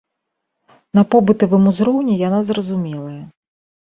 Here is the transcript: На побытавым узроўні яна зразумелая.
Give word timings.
На 0.99 1.03
побытавым 1.11 1.63
узроўні 1.71 2.15
яна 2.27 2.39
зразумелая. 2.49 3.21